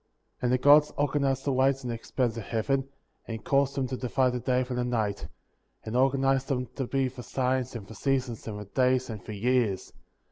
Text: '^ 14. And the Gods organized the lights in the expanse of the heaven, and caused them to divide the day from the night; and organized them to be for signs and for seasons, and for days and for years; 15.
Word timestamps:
'^ 0.37 0.39
14. 0.39 0.39
And 0.43 0.51
the 0.51 0.57
Gods 0.57 0.91
organized 0.97 1.45
the 1.45 1.51
lights 1.53 1.83
in 1.83 1.89
the 1.89 1.93
expanse 1.93 2.31
of 2.35 2.43
the 2.45 2.49
heaven, 2.49 2.89
and 3.27 3.45
caused 3.45 3.75
them 3.75 3.85
to 3.85 3.95
divide 3.95 4.31
the 4.33 4.39
day 4.39 4.63
from 4.63 4.77
the 4.77 4.83
night; 4.83 5.27
and 5.83 5.95
organized 5.95 6.47
them 6.47 6.65
to 6.75 6.87
be 6.87 7.07
for 7.07 7.21
signs 7.21 7.75
and 7.75 7.87
for 7.87 7.93
seasons, 7.93 8.47
and 8.47 8.57
for 8.57 8.65
days 8.73 9.11
and 9.11 9.23
for 9.23 9.33
years; 9.33 9.89
15. 9.91 10.01